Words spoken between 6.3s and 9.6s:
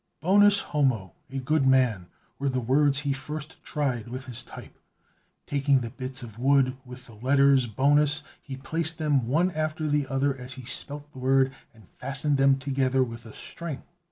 wood with the letters bonus, he placed them one